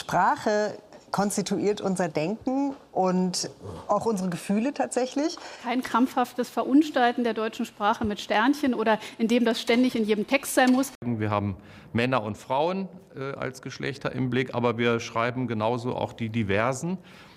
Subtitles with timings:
[0.00, 0.78] Sprache
[1.10, 3.50] konstituiert unser Denken und
[3.86, 5.36] auch unsere Gefühle tatsächlich.
[5.62, 10.54] Kein krampfhaftes Verunstalten der deutschen Sprache mit Sternchen oder indem das ständig in jedem Text
[10.54, 10.92] sein muss.
[11.04, 11.56] Wir haben
[11.92, 16.96] Männer und Frauen äh, als Geschlechter im Blick, aber wir schreiben genauso auch die Diversen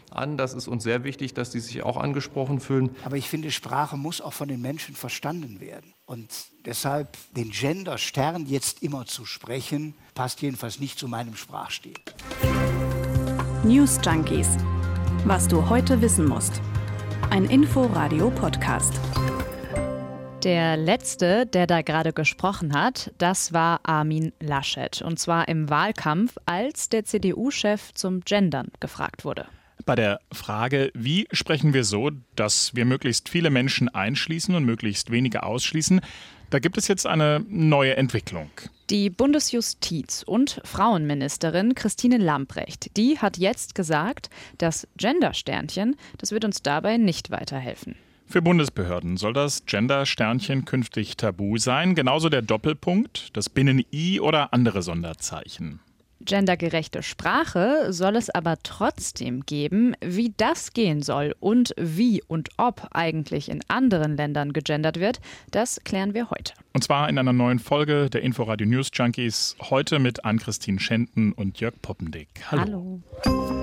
[0.09, 0.37] an.
[0.37, 2.95] Das ist uns sehr wichtig, dass die sich auch angesprochen fühlen.
[3.03, 5.92] Aber ich finde, Sprache muss auch von den Menschen verstanden werden.
[6.05, 6.29] Und
[6.65, 11.93] deshalb den Gender-Stern jetzt immer zu sprechen, passt jedenfalls nicht zu meinem Sprachstil.
[13.63, 14.49] News Junkies.
[15.25, 16.61] Was du heute wissen musst.
[17.29, 18.99] Ein Info-Radio-Podcast.
[20.43, 25.01] Der letzte, der da gerade gesprochen hat, das war Armin Laschet.
[25.01, 29.47] Und zwar im Wahlkampf, als der CDU-Chef zum Gendern gefragt wurde.
[29.85, 35.11] Bei der Frage, wie sprechen wir so, dass wir möglichst viele Menschen einschließen und möglichst
[35.11, 35.99] wenige ausschließen,
[36.49, 38.49] da gibt es jetzt eine neue Entwicklung.
[38.89, 46.61] Die Bundesjustiz- und Frauenministerin Christine Lamprecht, die hat jetzt gesagt, das Gender-Sternchen, das wird uns
[46.61, 47.95] dabei nicht weiterhelfen.
[48.25, 54.81] Für Bundesbehörden soll das Gender-Sternchen künftig tabu sein, genauso der Doppelpunkt, das Binnen-I oder andere
[54.81, 55.81] Sonderzeichen.
[56.25, 59.95] Gendergerechte Sprache soll es aber trotzdem geben.
[60.01, 65.19] Wie das gehen soll und wie und ob eigentlich in anderen Ländern gegendert wird,
[65.51, 66.53] das klären wir heute.
[66.73, 69.55] Und zwar in einer neuen Folge der Inforadio News Junkies.
[69.69, 72.29] Heute mit Ann-Christine Schenten und Jörg Poppendick.
[72.51, 73.01] Hallo.
[73.25, 73.62] Hallo.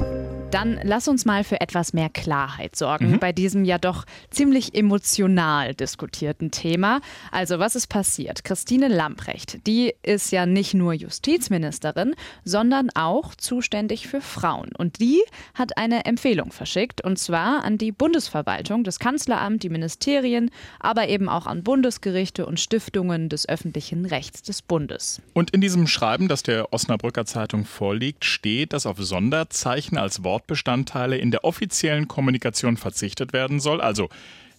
[0.51, 3.19] Dann lass uns mal für etwas mehr Klarheit sorgen mhm.
[3.21, 7.01] bei diesem ja doch ziemlich emotional diskutierten Thema.
[7.31, 8.43] Also, was ist passiert?
[8.43, 14.71] Christine Lamprecht, die ist ja nicht nur Justizministerin, sondern auch zuständig für Frauen.
[14.77, 15.23] Und die
[15.55, 21.29] hat eine Empfehlung verschickt, und zwar an die Bundesverwaltung, das Kanzleramt, die Ministerien, aber eben
[21.29, 25.23] auch an Bundesgerichte und Stiftungen des öffentlichen Rechts des Bundes.
[25.33, 30.40] Und in diesem Schreiben, das der Osnabrücker Zeitung vorliegt, steht, dass auf Sonderzeichen als Wort
[30.41, 34.09] Wortbestandteile in der offiziellen Kommunikation verzichtet werden soll, also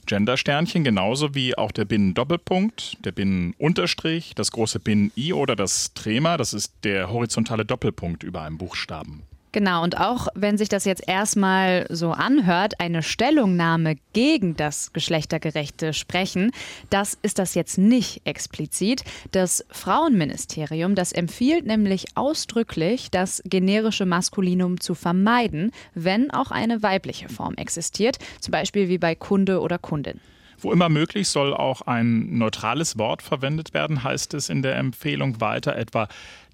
[0.05, 6.53] Gendersternchen genauso wie auch der Binnen-Doppelpunkt, der Binnen-Unterstrich, das große Binnen-I oder das Trema, das
[6.53, 9.23] ist der horizontale Doppelpunkt über einem Buchstaben.
[9.53, 15.93] Genau, und auch wenn sich das jetzt erstmal so anhört, eine Stellungnahme gegen das geschlechtergerechte
[15.93, 16.51] Sprechen,
[16.89, 19.03] das ist das jetzt nicht explizit.
[19.31, 27.27] Das Frauenministerium, das empfiehlt nämlich ausdrücklich, das generische Maskulinum zu vermeiden, wenn auch eine weibliche
[27.27, 30.21] Form existiert, zum Beispiel wie bei Kunde oder Kundin.
[30.59, 35.41] Wo immer möglich soll auch ein neutrales Wort verwendet werden, heißt es in der Empfehlung
[35.41, 36.07] weiter etwa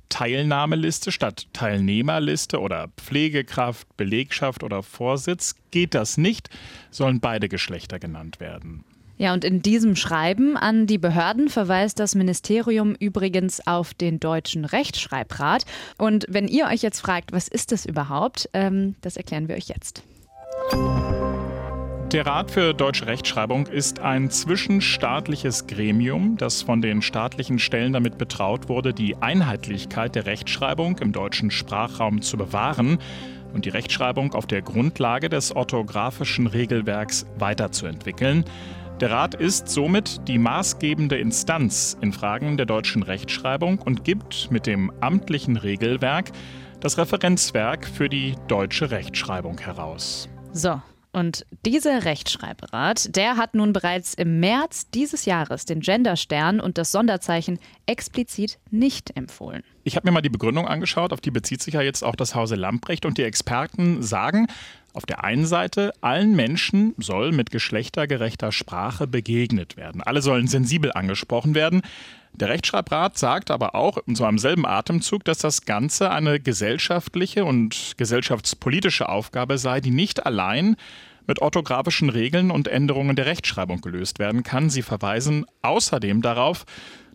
[0.10, 5.56] Teilnahmeliste statt Teilnehmerliste oder Pflegekraft, Belegschaft oder Vorsitz.
[5.72, 6.50] Geht das nicht,
[6.92, 8.84] sollen beide Geschlechter genannt werden.
[9.18, 14.64] Ja, und in diesem Schreiben an die Behörden verweist das Ministerium übrigens auf den deutschen
[14.64, 15.66] Rechtschreibrat.
[15.98, 19.70] Und wenn ihr euch jetzt fragt, was ist das überhaupt, ähm, das erklären wir euch
[19.70, 20.04] jetzt.
[22.14, 28.18] Der Rat für deutsche Rechtschreibung ist ein zwischenstaatliches Gremium, das von den staatlichen Stellen damit
[28.18, 33.00] betraut wurde, die Einheitlichkeit der Rechtschreibung im deutschen Sprachraum zu bewahren
[33.54, 38.46] und die Rechtschreibung auf der Grundlage des orthografischen Regelwerks weiterzuentwickeln.
[39.02, 44.66] Der Rat ist somit die maßgebende Instanz in Fragen der deutschen Rechtschreibung und gibt mit
[44.66, 46.32] dem amtlichen Regelwerk
[46.80, 50.30] das Referenzwerk für die deutsche Rechtschreibung heraus.
[50.54, 50.82] So,
[51.18, 56.92] und dieser Rechtschreibrat, der hat nun bereits im März dieses Jahres den Genderstern und das
[56.92, 57.58] Sonderzeichen
[57.88, 59.64] explizit nicht empfohlen.
[59.84, 62.36] Ich habe mir mal die Begründung angeschaut, auf die bezieht sich ja jetzt auch das
[62.36, 64.46] Hause Lamprecht und die Experten sagen,
[64.98, 70.02] auf der einen Seite, allen Menschen soll mit geschlechtergerechter Sprache begegnet werden.
[70.02, 71.84] Alle sollen sensibel angesprochen werden.
[72.34, 77.46] Der Rechtschreibrat sagt aber auch in so einem selben Atemzug, dass das Ganze eine gesellschaftliche
[77.46, 80.76] und gesellschaftspolitische Aufgabe sei, die nicht allein
[81.28, 84.70] mit orthografischen Regeln und Änderungen der Rechtschreibung gelöst werden kann.
[84.70, 86.66] Sie verweisen außerdem darauf,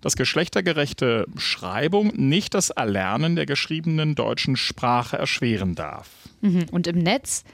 [0.00, 6.10] dass geschlechtergerechte Schreibung nicht das Erlernen der geschriebenen deutschen Sprache erschweren darf.
[6.42, 6.66] Mhm.
[6.70, 7.44] Und im Netz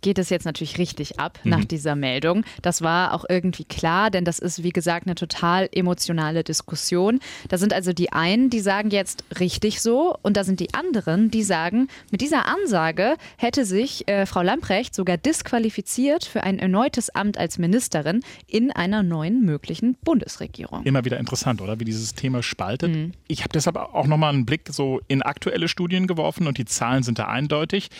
[0.00, 1.50] geht es jetzt natürlich richtig ab mhm.
[1.50, 2.44] nach dieser Meldung.
[2.62, 7.20] Das war auch irgendwie klar, denn das ist, wie gesagt, eine total emotionale Diskussion.
[7.48, 11.30] Da sind also die einen, die sagen jetzt richtig so und da sind die anderen,
[11.30, 17.10] die sagen, mit dieser Ansage hätte sich äh, Frau Lamprecht sogar disqualifiziert für ein erneutes
[17.10, 20.84] Amt als Ministerin in einer neuen möglichen Bundesregierung.
[20.84, 21.80] Immer wieder interessant, oder?
[21.80, 22.94] Wie dieses Thema spaltet.
[22.94, 23.12] Mhm.
[23.26, 27.02] Ich habe deshalb auch nochmal einen Blick so in aktuelle Studien geworfen und die Zahlen
[27.02, 27.90] sind da eindeutig.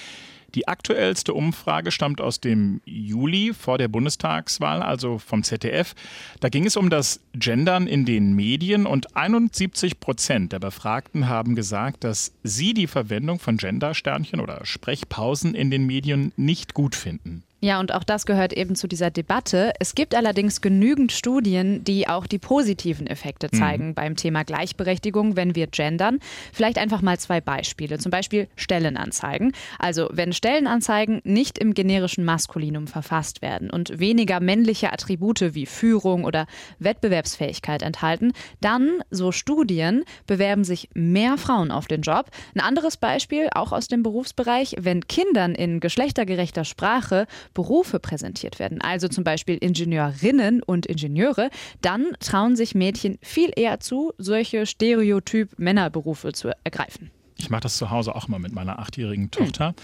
[0.55, 5.95] Die aktuellste Umfrage stammt aus dem Juli vor der Bundestagswahl, also vom ZDF.
[6.41, 11.55] Da ging es um das Gendern in den Medien und 71 Prozent der Befragten haben
[11.55, 17.45] gesagt, dass sie die Verwendung von Gendersternchen oder Sprechpausen in den Medien nicht gut finden.
[17.60, 19.72] Ja, und auch das gehört eben zu dieser Debatte.
[19.81, 23.56] Es gibt allerdings genügend Studien, die auch die positiven Effekte mhm.
[23.56, 23.94] zeigen mhm.
[23.94, 26.20] beim Thema Gleichberechtigung, wenn wir gendern.
[26.52, 27.99] Vielleicht einfach mal zwei Beispiele.
[27.99, 29.52] Zum Beispiel Stellenanzeigen.
[29.81, 36.25] Also wenn Stellenanzeigen nicht im generischen Maskulinum verfasst werden und weniger männliche Attribute wie Führung
[36.25, 36.46] oder
[36.78, 42.26] Wettbewerbsfähigkeit enthalten, dann, so Studien, bewerben sich mehr Frauen auf den Job.
[42.54, 48.81] Ein anderes Beispiel, auch aus dem Berufsbereich, wenn Kindern in geschlechtergerechter Sprache Berufe präsentiert werden,
[48.81, 51.50] also zum Beispiel Ingenieurinnen und Ingenieure,
[51.81, 57.11] dann trauen sich Mädchen viel eher zu, solche Stereotyp-Männerberufe zu ergreifen.
[57.37, 59.69] Ich mache das zu Hause auch mal mit meiner achtjährigen Tochter.
[59.69, 59.75] Hm.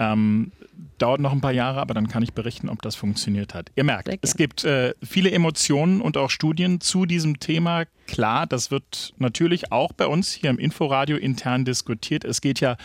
[0.00, 0.52] Ähm,
[0.98, 3.70] dauert noch ein paar Jahre, aber dann kann ich berichten, ob das funktioniert hat.
[3.76, 7.84] Ihr merkt, es gibt äh, viele Emotionen und auch Studien zu diesem Thema.
[8.06, 12.24] Klar, das wird natürlich auch bei uns hier im Inforadio intern diskutiert.
[12.24, 12.76] Es geht ja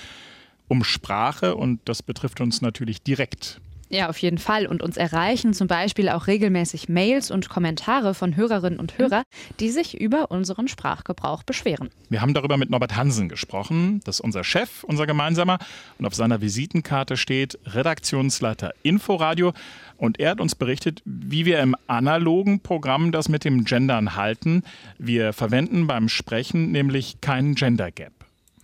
[0.67, 3.59] um Sprache und das betrifft uns natürlich direkt.
[3.89, 4.67] Ja, auf jeden Fall.
[4.67, 9.23] Und uns erreichen zum Beispiel auch regelmäßig Mails und Kommentare von Hörerinnen und Hörern,
[9.59, 11.89] die sich über unseren Sprachgebrauch beschweren.
[12.09, 14.01] Wir haben darüber mit Norbert Hansen gesprochen.
[14.05, 15.57] Das ist unser Chef, unser gemeinsamer.
[15.97, 19.53] Und auf seiner Visitenkarte steht Redaktionsleiter Inforadio.
[19.97, 24.61] Und er hat uns berichtet, wie wir im analogen Programm das mit dem Gendern halten.
[24.99, 28.18] Wir verwenden beim Sprechen nämlich keinen Gender Gap.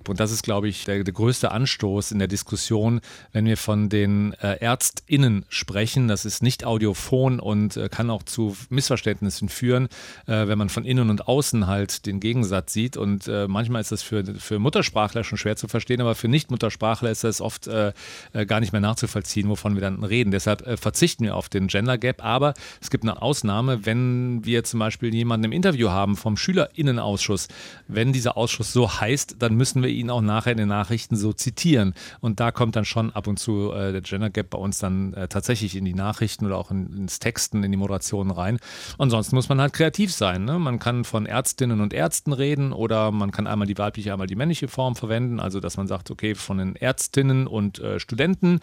[0.10, 3.90] Und das ist, glaube ich, der, der größte Anstoß in der Diskussion, wenn wir von
[3.90, 6.08] den äh, ÄrztInnen sprechen.
[6.08, 9.88] Das ist nicht audiophon und äh, kann auch zu Missverständnissen führen,
[10.28, 12.98] äh, wenn man von innen und außen halt den Gegensatz sieht.
[12.98, 17.12] Und äh, manchmal ist das für, für Muttersprachler schon schwer zu verstehen, aber für Nicht-Muttersprachler
[17.12, 17.94] ist das oft äh,
[18.34, 20.32] äh, gar nicht mehr nachzuvollziehen, wovon wir dann reden.
[20.32, 22.24] Deshalb verzichten wir auf den Gender Gap.
[22.24, 27.48] Aber es gibt eine Ausnahme, wenn wir zum Beispiel jemanden im Interview haben vom SchülerInnenausschuss.
[27.88, 31.34] Wenn dieser Ausschuss so heißt, dann müssen wir ihn auch nachher in den Nachrichten so
[31.34, 31.94] zitieren.
[32.22, 35.14] Und da kommt dann schon ab und zu äh, der Gender Gap bei uns dann
[35.14, 38.60] äh, tatsächlich in die Nachrichten oder auch in, ins Texten, in die Moderationen rein.
[38.98, 40.46] Ansonsten muss man halt kreativ sein.
[40.46, 40.60] Ne?
[40.60, 44.36] Man kann von Ärztinnen und Ärzten reden oder man kann einmal die weibliche, einmal die
[44.36, 45.40] männliche Form verwenden.
[45.40, 48.60] Also, dass man sagt, okay, von den Ärztinnen und äh, Studenten.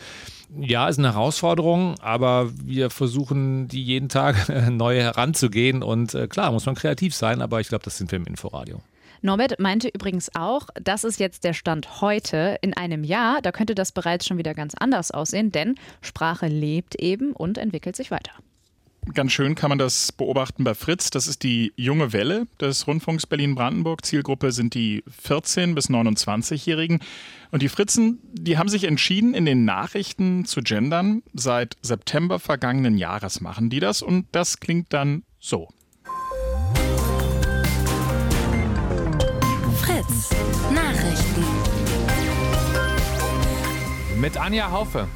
[0.58, 5.82] Ja, ist eine Herausforderung, aber wir versuchen, die jeden Tag neu heranzugehen.
[5.82, 8.82] Und äh, klar, muss man kreativ sein, aber ich glaube, das sind wir im Inforadio.
[9.22, 12.58] Norbert meinte übrigens auch, das ist jetzt der Stand heute.
[12.60, 16.96] In einem Jahr, da könnte das bereits schon wieder ganz anders aussehen, denn Sprache lebt
[16.96, 18.32] eben und entwickelt sich weiter.
[19.14, 21.10] Ganz schön kann man das beobachten bei Fritz.
[21.10, 24.04] Das ist die junge Welle des Rundfunks Berlin-Brandenburg.
[24.04, 27.00] Zielgruppe sind die 14- bis 29-Jährigen.
[27.50, 31.22] Und die Fritzen, die haben sich entschieden, in den Nachrichten zu gendern.
[31.34, 34.02] Seit September vergangenen Jahres machen die das.
[34.02, 35.68] Und das klingt dann so.
[40.72, 41.44] Nachrichten.
[44.20, 45.08] Mit Anja Haufe.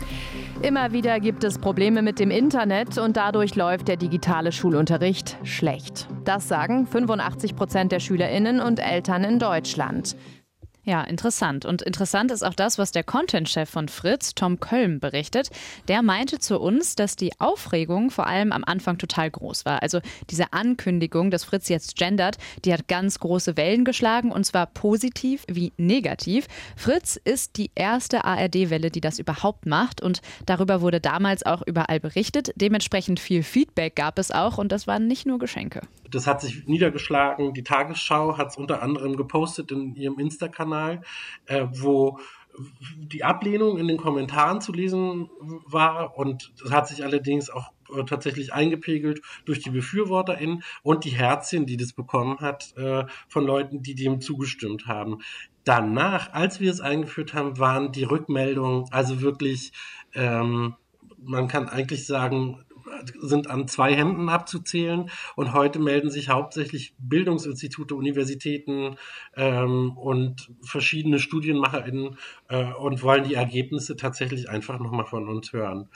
[0.62, 6.08] Immer wieder gibt es Probleme mit dem Internet und dadurch läuft der digitale Schulunterricht schlecht.
[6.24, 10.16] Das sagen 85 Prozent der Schülerinnen und Eltern in Deutschland.
[10.86, 11.64] Ja, interessant.
[11.64, 15.50] Und interessant ist auch das, was der Content-Chef von Fritz, Tom Köln, berichtet.
[15.88, 19.82] Der meinte zu uns, dass die Aufregung vor allem am Anfang total groß war.
[19.82, 19.98] Also
[20.30, 25.42] diese Ankündigung, dass Fritz jetzt gendert, die hat ganz große Wellen geschlagen und zwar positiv
[25.48, 26.46] wie negativ.
[26.76, 31.98] Fritz ist die erste ARD-Welle, die das überhaupt macht und darüber wurde damals auch überall
[31.98, 32.52] berichtet.
[32.54, 35.80] Dementsprechend viel Feedback gab es auch und das waren nicht nur Geschenke.
[36.10, 37.54] Das hat sich niedergeschlagen.
[37.54, 41.02] Die Tagesschau hat es unter anderem gepostet in ihrem Insta-Kanal,
[41.46, 42.18] äh, wo
[42.98, 45.28] die Ablehnung in den Kommentaren zu lesen
[45.66, 51.10] war und das hat sich allerdings auch äh, tatsächlich eingepegelt durch die BefürworterInnen und die
[51.10, 55.18] Herzchen, die das bekommen hat äh, von Leuten, die dem zugestimmt haben.
[55.64, 59.72] Danach, als wir es eingeführt haben, waren die Rückmeldungen also wirklich,
[60.14, 60.76] ähm,
[61.18, 62.64] man kann eigentlich sagen,
[63.20, 65.10] sind an zwei Händen abzuzählen.
[65.34, 68.96] Und heute melden sich hauptsächlich Bildungsinstitute, Universitäten
[69.34, 75.88] ähm, und verschiedene StudienmacherInnen äh, und wollen die Ergebnisse tatsächlich einfach nochmal von uns hören.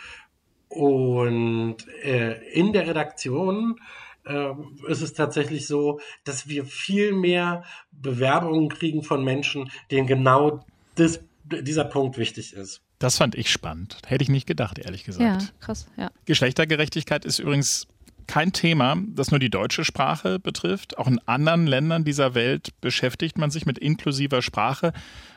[0.69, 3.81] Und äh, in der Redaktion
[4.25, 4.53] äh,
[4.87, 10.65] ist es tatsächlich so, dass wir viel mehr Bewerbungen kriegen von Menschen, denen genau
[10.95, 12.83] das, dieser Punkt wichtig ist.
[13.01, 13.97] Das fand ich spannend.
[14.07, 15.43] Hätte ich nicht gedacht, ehrlich gesagt.
[15.43, 16.11] Ja, krass, ja.
[16.27, 17.89] Geschlechtergerechtigkeit ist übrigens
[18.27, 20.99] kein Thema, das nur die deutsche Sprache betrifft.
[20.99, 24.93] Auch in anderen Ländern dieser Welt beschäftigt man sich mit inklusiver Sprache.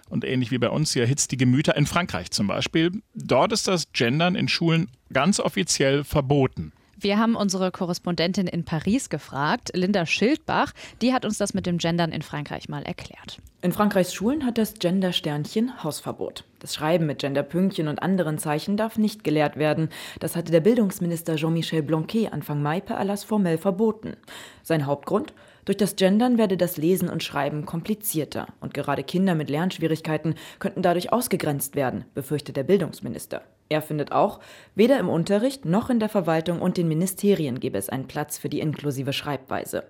[0.09, 3.01] und ähnlich wie bei uns hier erhitzt die Gemüter in Frankreich zum Beispiel.
[3.15, 6.73] Dort ist das Gendern in Schulen ganz offiziell verboten.
[7.03, 10.71] Wir haben unsere Korrespondentin in Paris gefragt, Linda Schildbach.
[11.01, 13.41] Die hat uns das mit dem Gendern in Frankreich mal erklärt.
[13.61, 16.45] In Frankreichs Schulen hat das Gender-Sternchen Hausverbot.
[16.59, 19.89] Das Schreiben mit Genderpünktchen und anderen Zeichen darf nicht gelehrt werden.
[20.21, 24.15] Das hatte der Bildungsminister Jean-Michel Blanquet Anfang Mai per Erlass formell verboten.
[24.61, 25.33] Sein Hauptgrund?
[25.65, 30.81] Durch das Gendern werde das Lesen und Schreiben komplizierter und gerade Kinder mit Lernschwierigkeiten könnten
[30.81, 33.41] dadurch ausgegrenzt werden, befürchtet der Bildungsminister.
[33.73, 34.39] Er findet auch,
[34.75, 38.47] weder im Unterricht noch in der Verwaltung und den Ministerien gebe es einen Platz für
[38.47, 39.85] die inklusive Schreibweise.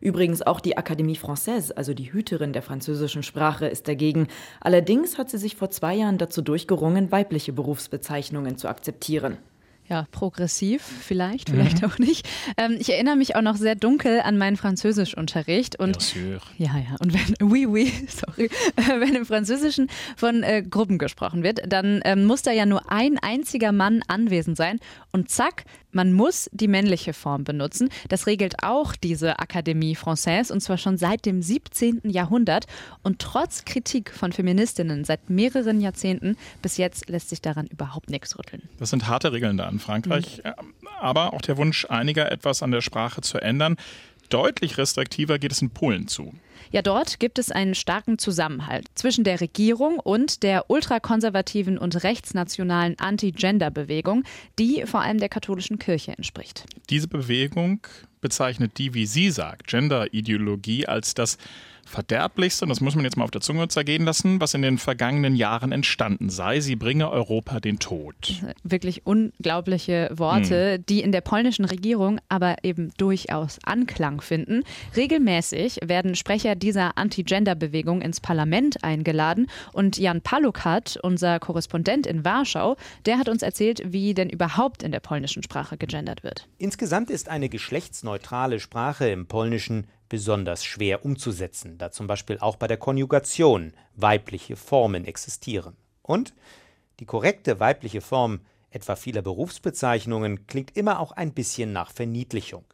[0.00, 4.26] Übrigens auch die Académie Française, also die Hüterin der französischen Sprache, ist dagegen.
[4.60, 9.38] Allerdings hat sie sich vor zwei Jahren dazu durchgerungen, weibliche Berufsbezeichnungen zu akzeptieren
[9.90, 11.88] ja, progressiv vielleicht, vielleicht mhm.
[11.88, 12.28] auch nicht.
[12.56, 16.14] Ähm, ich erinnere mich auch noch sehr dunkel an meinen Französischunterricht und
[16.58, 21.60] ja, ja, und wenn oui, oui, sorry, wenn im Französischen von äh, Gruppen gesprochen wird,
[21.66, 24.78] dann ähm, muss da ja nur ein einziger Mann anwesend sein
[25.12, 27.88] und zack, man muss die männliche Form benutzen.
[28.08, 32.02] Das regelt auch diese Akademie Française und zwar schon seit dem 17.
[32.04, 32.66] Jahrhundert
[33.02, 38.38] und trotz Kritik von Feministinnen seit mehreren Jahrzehnten bis jetzt lässt sich daran überhaupt nichts
[38.38, 38.62] rütteln.
[38.78, 40.88] Das sind harte Regeln da in Frankreich, mhm.
[41.00, 43.76] aber auch der Wunsch einiger, etwas an der Sprache zu ändern.
[44.30, 46.32] Deutlich restriktiver geht es in Polen zu.
[46.70, 52.96] Ja, dort gibt es einen starken Zusammenhalt zwischen der Regierung und der ultrakonservativen und rechtsnationalen
[52.98, 54.22] Anti-Gender-Bewegung,
[54.58, 56.66] die vor allem der katholischen Kirche entspricht.
[56.88, 57.80] Diese Bewegung
[58.20, 61.36] bezeichnet die, wie sie sagt, Gender-Ideologie als das
[61.84, 64.78] Verderblichste, und das muss man jetzt mal auf der Zunge zergehen lassen, was in den
[64.78, 66.60] vergangenen Jahren entstanden sei.
[66.60, 68.14] Sie bringe Europa den Tod.
[68.62, 70.86] Wirklich unglaubliche Worte, hm.
[70.86, 74.62] die in der polnischen Regierung aber eben durchaus Anklang finden.
[74.96, 79.46] Regelmäßig werden Sprecher dieser Anti-Gender-Bewegung ins Parlament eingeladen.
[79.72, 84.92] Und Jan Palukat, unser Korrespondent in Warschau, der hat uns erzählt, wie denn überhaupt in
[84.92, 86.48] der polnischen Sprache gegendert wird.
[86.58, 92.66] Insgesamt ist eine geschlechtsneutrale Sprache im Polnischen besonders schwer umzusetzen, da zum Beispiel auch bei
[92.66, 95.74] der Konjugation weibliche Formen existieren.
[96.02, 96.34] Und
[96.98, 102.64] die korrekte weibliche Form etwa vieler Berufsbezeichnungen klingt immer auch ein bisschen nach Verniedlichung.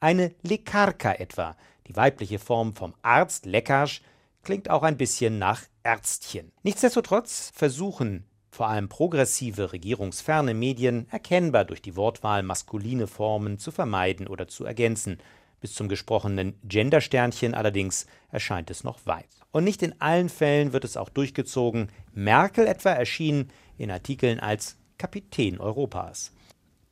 [0.00, 4.02] Eine Lekarka etwa, die weibliche Form vom Arzt Lekarsch,
[4.42, 6.52] klingt auch ein bisschen nach Ärztchen.
[6.62, 14.26] Nichtsdestotrotz versuchen vor allem progressive, regierungsferne Medien erkennbar durch die Wortwahl maskuline Formen zu vermeiden
[14.26, 15.18] oder zu ergänzen,
[15.60, 19.28] bis zum gesprochenen Gendersternchen allerdings erscheint es noch weit.
[19.50, 21.88] Und nicht in allen Fällen wird es auch durchgezogen.
[22.12, 26.32] Merkel etwa erschien in Artikeln als Kapitän Europas.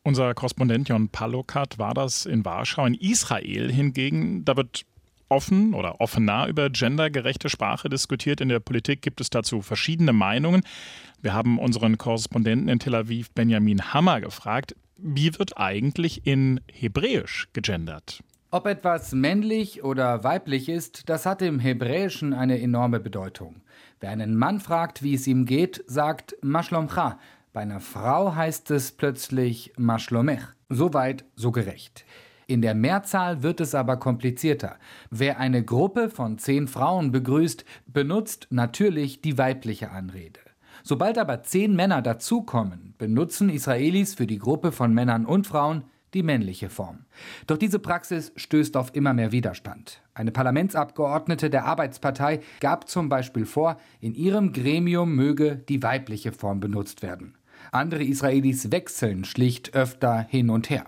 [0.02, 2.86] Unser Korrespondent Jon Palokat war das in Warschau.
[2.86, 4.86] In Israel hingegen, da wird
[5.28, 8.40] offen oder offener über gendergerechte Sprache diskutiert.
[8.40, 10.62] In der Politik gibt es dazu verschiedene Meinungen.
[11.20, 17.48] Wir haben unseren Korrespondenten in Tel Aviv, Benjamin Hammer, gefragt, wie wird eigentlich in Hebräisch
[17.52, 18.22] gegendert?
[18.56, 23.56] Ob etwas männlich oder weiblich ist, das hat im Hebräischen eine enorme Bedeutung.
[24.00, 27.18] Wer einen Mann fragt, wie es ihm geht, sagt Mashlomcha.
[27.52, 30.40] Bei einer Frau heißt es plötzlich Mashlomech.
[30.70, 32.06] So weit, so gerecht.
[32.46, 34.76] In der Mehrzahl wird es aber komplizierter.
[35.10, 40.40] Wer eine Gruppe von zehn Frauen begrüßt, benutzt natürlich die weibliche Anrede.
[40.82, 45.84] Sobald aber zehn Männer dazukommen, benutzen Israelis für die Gruppe von Männern und Frauen
[46.14, 47.06] die männliche Form.
[47.46, 50.02] Doch diese Praxis stößt auf immer mehr Widerstand.
[50.14, 56.60] Eine Parlamentsabgeordnete der Arbeitspartei gab zum Beispiel vor, in ihrem Gremium möge die weibliche Form
[56.60, 57.34] benutzt werden.
[57.72, 60.86] Andere Israelis wechseln schlicht öfter hin und her.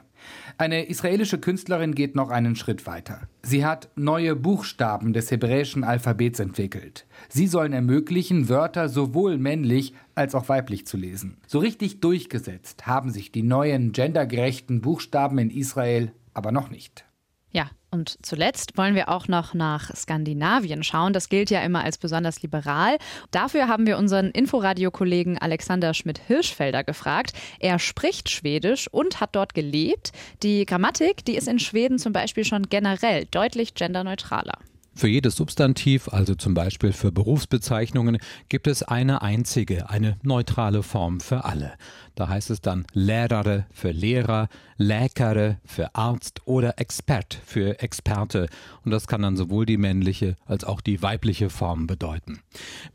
[0.57, 3.29] Eine israelische Künstlerin geht noch einen Schritt weiter.
[3.43, 7.07] Sie hat neue Buchstaben des hebräischen Alphabets entwickelt.
[7.29, 11.39] Sie sollen ermöglichen, Wörter sowohl männlich als auch weiblich zu lesen.
[11.47, 17.05] So richtig durchgesetzt haben sich die neuen gendergerechten Buchstaben in Israel aber noch nicht.
[17.51, 21.13] Ja, und zuletzt wollen wir auch noch nach Skandinavien schauen.
[21.13, 22.99] Das gilt ja immer als besonders liberal.
[23.31, 27.33] Dafür haben wir unseren Inforadio-Kollegen Alexander Schmidt-Hirschfelder gefragt.
[27.59, 30.13] Er spricht Schwedisch und hat dort gelebt.
[30.43, 34.59] Die Grammatik, die ist in Schweden zum Beispiel schon generell deutlich genderneutraler.
[34.99, 41.21] Für jedes Substantiv, also zum Beispiel für Berufsbezeichnungen, gibt es eine einzige, eine neutrale Form
[41.21, 41.75] für alle.
[42.17, 48.49] Da heißt es dann Lehrere für Lehrer, Läkere für Arzt oder Expert für Experte.
[48.85, 52.41] Und das kann dann sowohl die männliche als auch die weibliche Form bedeuten.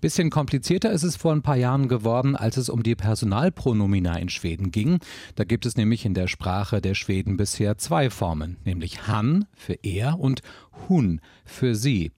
[0.02, 4.28] Bisschen komplizierter ist es vor ein paar Jahren geworden, als es um die Personalpronomina in
[4.28, 5.00] Schweden ging.
[5.36, 9.78] Da gibt es nämlich in der Sprache der Schweden bisher zwei Formen, nämlich han für
[9.84, 10.42] er und
[10.88, 12.12] hun für sie.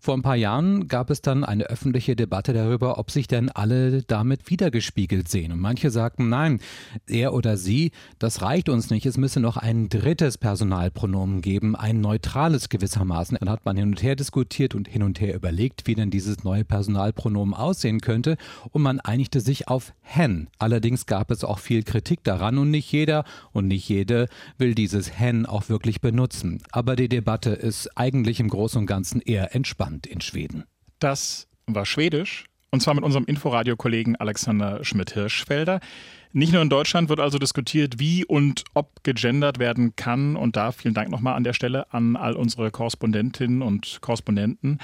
[0.00, 4.02] Vor ein paar Jahren gab es dann eine öffentliche Debatte darüber, ob sich denn alle
[4.02, 5.50] damit wiedergespiegelt sehen.
[5.50, 6.60] Und manche sagten, nein,
[7.08, 7.90] er oder sie,
[8.20, 9.06] das reicht uns nicht.
[9.06, 13.38] Es müsse noch ein drittes Personalpronomen geben, ein neutrales gewissermaßen.
[13.40, 16.44] Dann hat man hin und her diskutiert und hin und her überlegt, wie denn dieses
[16.44, 18.36] neue Personalpronomen aussehen könnte.
[18.70, 20.48] Und man einigte sich auf hen.
[20.60, 24.28] Allerdings gab es auch viel Kritik daran und nicht jeder und nicht jede
[24.58, 26.62] will dieses hen auch wirklich benutzen.
[26.70, 29.97] Aber die Debatte ist eigentlich im Großen und Ganzen eher entspannt.
[29.98, 30.64] Land in Schweden.
[31.00, 32.44] Das war Schwedisch.
[32.70, 35.80] Und zwar mit unserem Inforadio-Kollegen Alexander Schmidt-Hirschfelder.
[36.32, 40.36] Nicht nur in Deutschland wird also diskutiert, wie und ob gegendert werden kann.
[40.36, 44.78] Und da vielen Dank nochmal an der Stelle an all unsere Korrespondentinnen und Korrespondenten.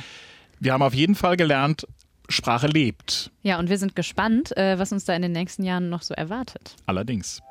[0.59, 1.87] Wir haben auf jeden Fall gelernt,
[2.31, 3.31] Sprache lebt.
[3.43, 6.15] Ja, und wir sind gespannt, äh, was uns da in den nächsten Jahren noch so
[6.15, 6.77] erwartet.
[6.87, 7.43] Allerdings.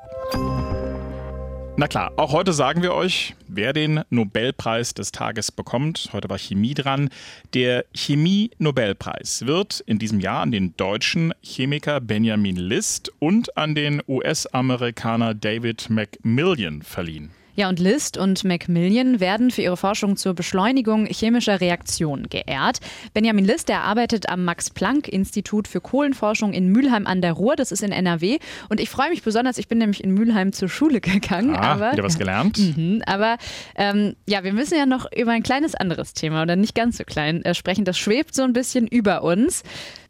[1.76, 6.10] Na klar, auch heute sagen wir euch, wer den Nobelpreis des Tages bekommt.
[6.12, 7.08] Heute war Chemie dran.
[7.52, 14.00] Der Chemie-Nobelpreis wird in diesem Jahr an den deutschen Chemiker Benjamin List und an den
[14.06, 17.32] US-Amerikaner David McMillian verliehen.
[17.56, 22.80] Ja, und List und Macmillan werden für ihre Forschung zur Beschleunigung chemischer Reaktionen geehrt.
[23.12, 27.54] Benjamin List, der arbeitet am Max-Planck-Institut für Kohlenforschung in Mülheim an der Ruhr.
[27.54, 28.38] Das ist in NRW.
[28.68, 31.54] Und ich freue mich besonders, ich bin nämlich in Mülheim zur Schule gegangen.
[31.54, 32.58] Ah, aber, wieder was gelernt.
[32.58, 33.36] Mhm, aber
[33.76, 37.04] ähm, ja, wir müssen ja noch über ein kleines anderes Thema oder nicht ganz so
[37.04, 37.84] klein äh, sprechen.
[37.84, 39.62] Das schwebt so ein bisschen über uns.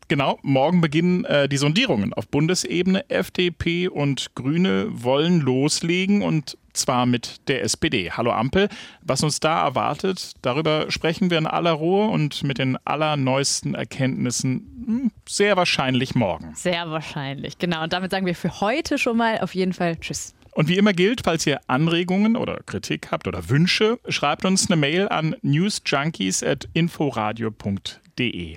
[0.09, 3.09] Genau, morgen beginnen äh, die Sondierungen auf Bundesebene.
[3.09, 8.11] FDP und Grüne wollen loslegen und zwar mit der SPD.
[8.11, 8.69] Hallo Ampel,
[9.01, 14.85] was uns da erwartet, darüber sprechen wir in aller Ruhe und mit den allerneuesten Erkenntnissen
[14.87, 16.53] hm, sehr wahrscheinlich morgen.
[16.55, 17.85] Sehr wahrscheinlich, genau.
[17.85, 20.35] Und damit sagen wir für heute schon mal auf jeden Fall Tschüss.
[20.51, 24.77] Und wie immer gilt, falls ihr Anregungen oder Kritik habt oder Wünsche, schreibt uns eine
[24.77, 28.04] Mail an newsjunkies.inforadio.de.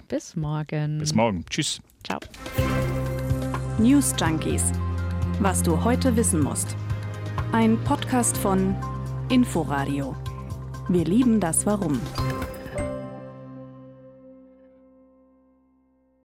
[0.08, 1.00] Bis morgen.
[1.00, 1.44] Bis morgen.
[1.50, 1.82] Tschüss.
[2.04, 2.20] Ciao.
[3.80, 4.72] News Junkies.
[5.40, 6.76] Was du heute wissen musst.
[7.52, 8.76] Ein Podcast von
[9.30, 10.16] Inforadio.
[10.90, 12.00] Wir lieben das Warum.